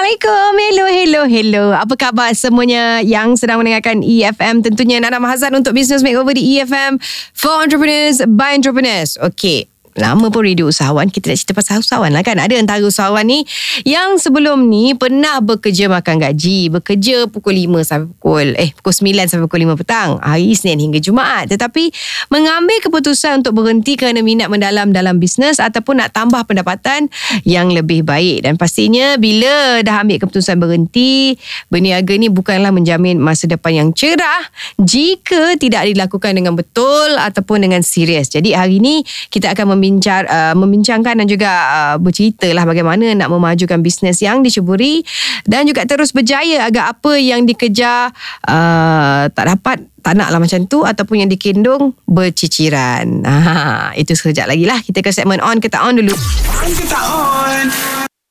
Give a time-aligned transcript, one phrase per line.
[0.00, 0.52] Assalamualaikum.
[0.56, 1.64] Hello, hello, hello.
[1.76, 4.64] Apa khabar semuanya yang sedang mendengarkan EFM?
[4.64, 6.96] Tentunya Nana Mahazan untuk Business Makeover di EFM
[7.36, 9.20] for Entrepreneurs by Entrepreneurs.
[9.20, 9.68] Okay,
[10.00, 11.12] lama pun radio usahawan.
[11.12, 12.40] Kita nak cerita pasal usahawan lah kan.
[12.40, 13.44] Ada antara usahawan ni
[13.84, 16.72] yang sebelum ni pernah bekerja makan gaji.
[16.72, 20.10] Bekerja pukul 5 sampai pukul eh pukul 9 sampai pukul 5 petang.
[20.18, 21.52] Hari Isnin hingga Jumaat.
[21.52, 21.92] Tetapi
[22.32, 27.12] mengambil keputusan untuk berhenti kerana minat mendalam dalam bisnes ataupun nak tambah pendapatan
[27.44, 28.48] yang lebih baik.
[28.48, 31.36] Dan pastinya bila dah ambil keputusan berhenti
[31.68, 34.48] berniaga ni bukanlah menjamin masa depan yang cerah
[34.80, 38.32] jika tidak dilakukan dengan betul ataupun dengan serius.
[38.32, 43.26] Jadi hari ni kita akan membincang uh, membincangkan dan juga uh, bercerita lah bagaimana nak
[43.26, 45.02] memajukan bisnes yang diceburi
[45.44, 48.14] dan juga terus berjaya agar apa yang dikejar
[48.46, 53.20] uh, tak dapat tak nak lah macam tu ataupun yang dikendung berciciran.
[53.20, 54.80] Ha, itu sekejap lagi lah.
[54.80, 56.16] Kita ke segmen on ke tak on dulu.
[56.16, 57.66] On ke tak on?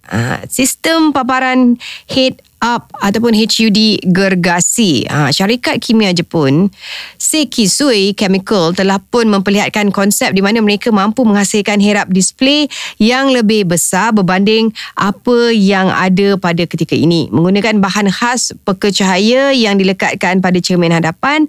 [0.09, 1.77] Uh, sistem paparan
[2.09, 5.07] head up ataupun HUD gergasi.
[5.07, 6.67] Ha, syarikat kimia Jepun
[7.16, 12.67] Sekisui Chemical telah pun memperlihatkan konsep di mana mereka mampu menghasilkan head up display
[12.99, 17.31] yang lebih besar berbanding apa yang ada pada ketika ini.
[17.31, 21.47] Menggunakan bahan khas peka cahaya yang dilekatkan pada cermin hadapan,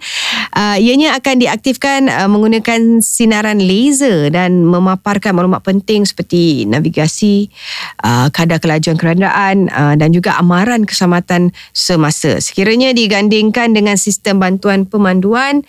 [0.54, 7.50] uh, ianya akan diaktifkan uh, menggunakan sinaran laser dan memaparkan maklumat penting seperti navigasi,
[8.06, 12.36] uh, kadar kelajuan kenderaan uh, dan juga amaran kes keselamatan semasa.
[12.44, 15.64] Sekiranya digandingkan dengan sistem bantuan pemanduan,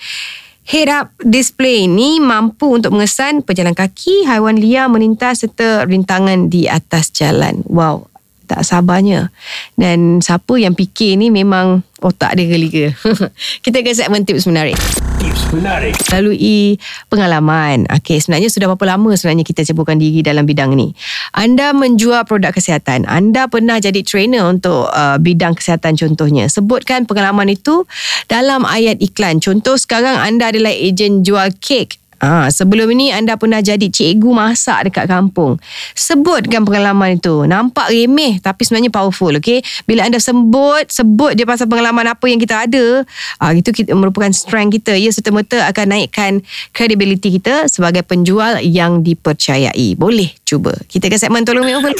[0.67, 7.15] head-up display ini mampu untuk mengesan pejalan kaki, haiwan liar melintas serta rintangan di atas
[7.15, 7.63] jalan.
[7.71, 8.10] Wow,
[8.51, 9.31] tak sabarnya.
[9.79, 12.91] Dan siapa yang fikir ni memang otak dia geliga.
[13.63, 14.75] Kita ke segmen tips menarik.
[15.23, 15.95] Tips menarik.
[16.11, 16.75] Lalui
[17.07, 17.87] pengalaman.
[17.87, 20.97] Okey, sebenarnya sudah berapa lama sebenarnya kita ceburkan diri dalam bidang ni.
[21.31, 23.05] Anda menjual produk kesihatan.
[23.05, 26.49] Anda pernah jadi trainer untuk uh, bidang kesihatan contohnya.
[26.49, 27.85] Sebutkan pengalaman itu
[28.25, 29.37] dalam ayat iklan.
[29.37, 34.93] Contoh sekarang anda adalah ejen jual kek Ha, sebelum ini anda pernah jadi cikgu masak
[34.93, 35.57] dekat kampung.
[35.97, 37.49] Sebutkan pengalaman itu.
[37.49, 39.33] Nampak remeh tapi sebenarnya powerful.
[39.41, 39.65] Okay?
[39.89, 43.01] Bila anda sebut, sebut dia pasal pengalaman apa yang kita ada,
[43.41, 44.93] ha, itu kita, merupakan strength kita.
[44.93, 46.45] Ia serta-merta akan naikkan
[46.77, 49.97] credibility kita sebagai penjual yang dipercayai.
[49.97, 50.77] Boleh cuba.
[50.85, 51.97] Kita ke segmen tolong makeover.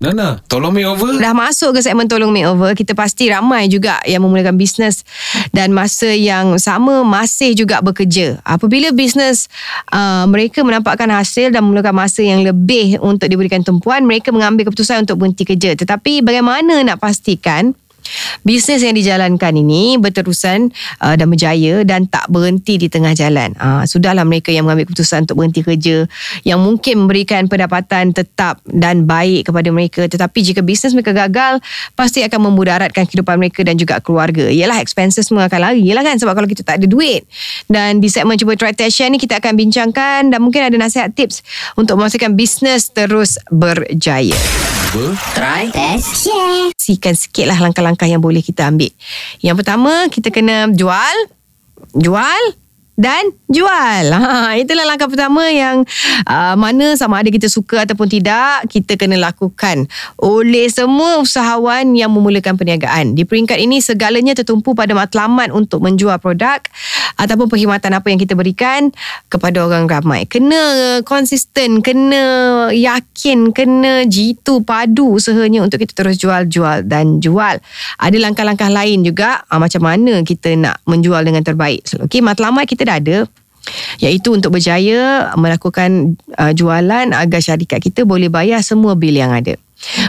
[0.00, 1.20] Nana, tolong makeover.
[1.20, 5.04] Dah masuk ke segmen tolong makeover, kita pasti ramai juga yang memulakan bisnes
[5.52, 8.40] dan masa yang sama masih juga bekerja.
[8.40, 9.52] Apabila bisnes
[9.92, 15.04] uh, mereka menampakkan hasil dan memulakan masa yang lebih untuk diberikan tumpuan, mereka mengambil keputusan
[15.04, 15.76] untuk berhenti kerja.
[15.76, 17.76] Tetapi bagaimana nak pastikan
[18.42, 20.72] Bisnes yang dijalankan ini berterusan
[21.02, 23.52] uh, dan berjaya dan tak berhenti di tengah jalan.
[23.60, 26.08] Uh, sudahlah mereka yang mengambil keputusan untuk berhenti kerja
[26.42, 30.06] yang mungkin memberikan pendapatan tetap dan baik kepada mereka.
[30.06, 31.60] Tetapi jika bisnes mereka gagal,
[31.94, 34.48] pasti akan memudaratkan kehidupan mereka dan juga keluarga.
[34.48, 35.80] Ialah expenses semua akan lari.
[35.84, 37.26] Ialah kan sebab kalau kita tak ada duit.
[37.66, 41.42] Dan di segmen Cuba Try Share ni kita akan bincangkan dan mungkin ada nasihat tips
[41.76, 44.36] untuk memastikan bisnes terus berjaya.
[44.90, 46.74] Cuba Try Test Share.
[46.74, 48.90] Sikan sikit lah langkah-langkah yang boleh kita ambil.
[49.38, 51.16] Yang pertama, kita kena jual.
[51.94, 52.42] Jual
[53.00, 54.04] dan jual.
[54.30, 55.82] Ha, itulah langkah pertama yang
[56.28, 59.88] uh, mana sama ada kita suka ataupun tidak, kita kena lakukan
[60.20, 63.16] oleh semua usahawan yang memulakan perniagaan.
[63.18, 66.62] Di peringkat ini, segalanya tertumpu pada matlamat untuk menjual produk
[67.18, 68.94] ataupun perkhidmatan apa yang kita berikan
[69.32, 70.28] kepada orang ramai.
[70.30, 77.58] Kena konsisten, kena yakin, kena jitu padu usahanya untuk kita terus jual, jual dan jual.
[77.98, 81.82] Ada langkah-langkah lain juga uh, macam mana kita nak menjual dengan terbaik.
[82.06, 83.18] Okay, matlamat kita dah ada
[84.00, 89.54] iaitu untuk berjaya melakukan uh, jualan agar syarikat kita boleh bayar semua bil yang ada.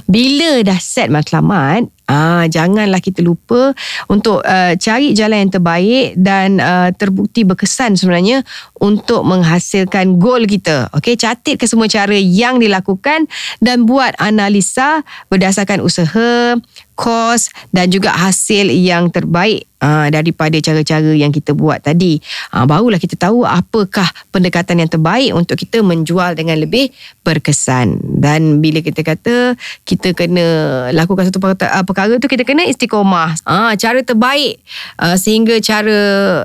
[0.03, 3.72] Bila dah set matlamat, ah janganlah kita lupa
[4.12, 8.44] untuk uh, cari jalan yang terbaik dan uh, terbukti berkesan sebenarnya
[8.84, 10.92] untuk menghasilkan goal kita.
[10.92, 13.31] Okey, catat ke semua cara yang dilakukan
[13.63, 16.60] dan buat analisa berdasarkan usaha,
[17.00, 22.22] kos dan juga hasil yang terbaik uh, daripada cara-cara yang kita buat tadi.
[22.54, 26.94] Uh, barulah kita tahu apakah pendekatan yang terbaik untuk kita menjual dengan lebih
[27.25, 27.98] berkesan.
[28.22, 30.45] Dan bila kita kata kita kena
[30.94, 33.36] lakukan satu perkara, uh, perkara tu kita kena istiqomah.
[33.44, 34.62] Uh, cara terbaik
[35.01, 36.00] uh, sehingga cara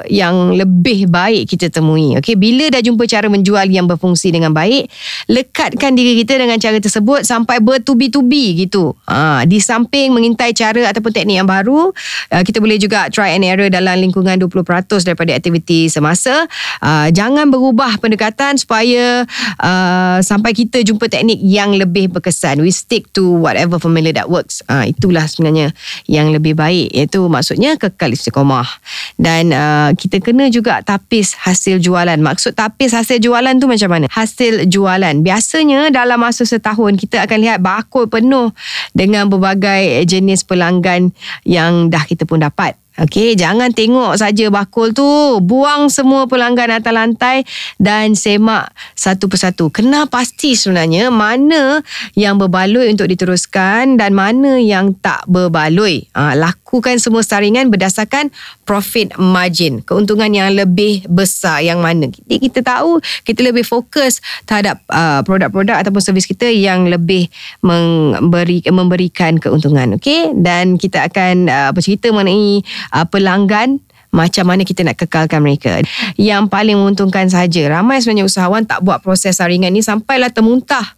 [0.09, 2.17] yang lebih baik kita temui.
[2.19, 4.89] Okay, bila dah jumpa cara menjual yang berfungsi dengan baik,
[5.29, 8.97] lekatkan diri kita dengan cara tersebut sampai bertubi-tubi gitu.
[9.05, 11.93] Uh, di samping mengintai cara ataupun teknik yang baru,
[12.33, 16.47] uh, kita boleh juga try try and error dalam lingkungan 20% daripada aktiviti semasa.
[16.79, 19.27] Uh, jangan berubah pendekatan supaya
[19.59, 22.63] uh, sampai kita jumpa teknik yang lebih berkesan.
[22.63, 24.63] We stick to whatever formula that works.
[24.71, 25.75] Uh, itulah sebenarnya
[26.07, 26.95] yang lebih baik.
[26.95, 28.79] Iaitu maksudnya kekal istiqomah.
[29.19, 32.23] Dan uh, kita kena juga tapis hasil jualan.
[32.23, 34.07] Maksud tapis hasil jualan tu macam mana?
[34.07, 35.19] Hasil jualan.
[35.19, 38.55] Biasanya dalam masa setahun kita akan lihat bakul penuh
[38.95, 41.11] dengan berbagai jenis pelanggan
[41.43, 42.79] yang dah kita pun dapat.
[42.97, 45.05] Okey, jangan tengok saja bakul tu.
[45.45, 47.45] Buang semua pelanggan atas lantai
[47.77, 49.69] dan semak satu persatu.
[49.69, 51.85] Kena pasti sebenarnya mana
[52.17, 56.09] yang berbaloi untuk diteruskan dan mana yang tak berbaloi.
[56.17, 58.33] Ha, lakukan semua saringan berdasarkan
[58.65, 59.85] profit margin.
[59.85, 62.09] Keuntungan yang lebih besar yang mana.
[62.09, 62.97] Jadi kita tahu
[63.29, 67.29] kita lebih fokus terhadap uh, produk-produk ataupun servis kita yang lebih
[67.61, 70.01] memberi, memberikan keuntungan.
[70.01, 73.79] Okey, dan kita akan uh, bercerita mengenai uh, pelanggan
[74.17, 75.85] macam mana kita nak kekalkan mereka.
[76.17, 77.69] Yang paling menguntungkan saja.
[77.69, 80.96] Ramai sebenarnya usahawan tak buat proses saringan ni sampailah termuntah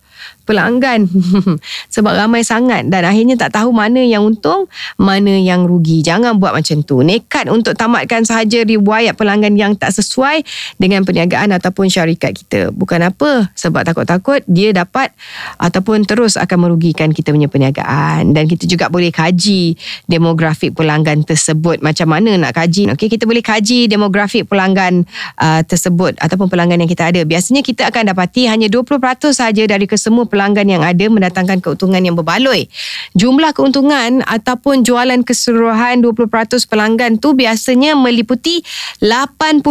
[0.49, 1.05] pelanggan.
[1.95, 4.65] Sebab ramai sangat dan akhirnya tak tahu mana yang untung
[4.97, 6.01] mana yang rugi.
[6.01, 7.05] Jangan buat macam tu.
[7.05, 10.41] Nekat untuk tamatkan sahaja riwayat pelanggan yang tak sesuai
[10.81, 12.61] dengan perniagaan ataupun syarikat kita.
[12.73, 15.13] Bukan apa sebab takut-takut dia dapat
[15.61, 18.33] ataupun terus akan merugikan kita punya perniagaan.
[18.33, 19.77] Dan kita juga boleh kaji
[20.09, 21.85] demografik pelanggan tersebut.
[21.85, 22.89] Macam mana nak kaji?
[22.97, 25.05] Okey kita boleh kaji demografik pelanggan
[25.37, 27.21] uh, tersebut ataupun pelanggan yang kita ada.
[27.27, 31.99] Biasanya kita akan dapati hanya 20% saja dari kesemua pelanggan pelanggan yang ada mendatangkan keuntungan
[31.99, 32.71] yang berbaloi.
[33.19, 36.31] Jumlah keuntungan ataupun jualan keseluruhan 20%
[36.71, 38.63] pelanggan tu biasanya meliputi
[39.03, 39.67] 80%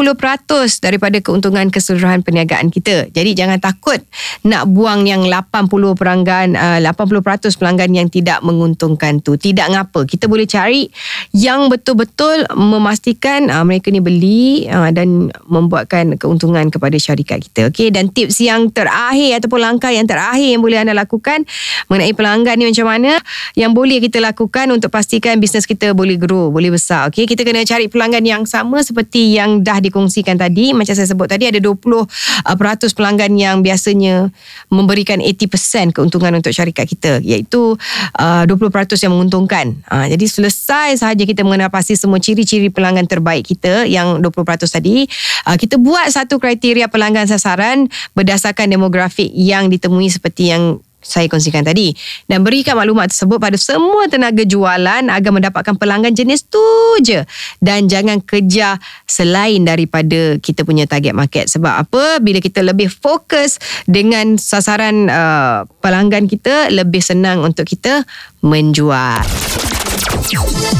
[0.83, 3.07] daripada keuntungan keseluruhan perniagaan kita.
[3.15, 4.03] Jadi jangan takut
[4.43, 7.23] nak buang yang 80 pelanggan uh, 80%
[7.55, 9.39] pelanggan yang tidak menguntungkan tu.
[9.39, 10.03] Tidak ngapa.
[10.03, 10.91] Kita boleh cari
[11.31, 17.71] yang betul-betul memastikan uh, mereka ni beli uh, dan membuatkan keuntungan kepada syarikat kita.
[17.71, 21.45] Okey dan tips yang terakhir ataupun langkah yang terakhir yang boleh anda lakukan
[21.87, 23.21] mengenai pelanggan ni macam mana
[23.53, 27.13] yang boleh kita lakukan untuk pastikan bisnes kita boleh grow, boleh besar.
[27.13, 30.73] Okay, kita kena cari pelanggan yang sama seperti yang dah dikongsikan tadi.
[30.73, 34.33] Macam saya sebut tadi ada 20% uh, pelanggan yang biasanya
[34.73, 37.77] memberikan 80% keuntungan untuk syarikat kita iaitu
[38.17, 39.77] uh, 20% yang menguntungkan.
[39.87, 44.33] Uh, jadi selesai sahaja kita mengenal pasti semua ciri-ciri pelanggan terbaik kita yang 20%
[44.65, 45.05] tadi,
[45.45, 51.63] uh, kita buat satu kriteria pelanggan sasaran berdasarkan demografik yang ditemui seperti yang saya kongsikan
[51.63, 51.95] tadi.
[52.27, 56.61] Dan berikan maklumat tersebut pada semua tenaga jualan agar mendapatkan pelanggan jenis tu
[56.99, 57.23] je.
[57.63, 61.47] Dan jangan kejar selain daripada kita punya target market.
[61.47, 62.19] Sebab apa?
[62.19, 63.55] Bila kita lebih fokus
[63.87, 68.03] dengan sasaran uh, pelanggan kita lebih senang untuk kita
[68.43, 69.23] menjual.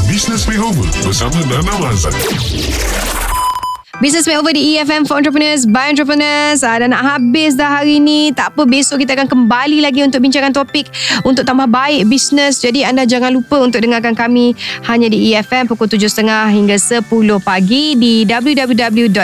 [0.04, 2.12] Business Makeover bersama Nana Mazan.
[3.98, 6.62] Business Makeover di EFM for Entrepreneurs by Entrepreneurs.
[6.62, 8.30] Uh, Dan nak habis dah hari ni.
[8.30, 10.86] Tak apa besok kita akan kembali lagi Untuk bincangkan topik
[11.26, 14.54] Untuk tambah baik bisnes Jadi anda jangan lupa Untuk dengarkan kami
[14.86, 17.10] Hanya di EFM Pukul 7.30 hingga 10
[17.42, 19.18] pagi Di www.efm.live